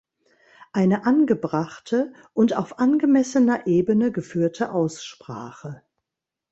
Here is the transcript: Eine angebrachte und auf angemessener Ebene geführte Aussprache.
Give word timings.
Eine 0.73 1.05
angebrachte 1.05 2.11
und 2.33 2.55
auf 2.57 2.79
angemessener 2.79 3.67
Ebene 3.67 4.11
geführte 4.11 4.71
Aussprache. 4.71 5.83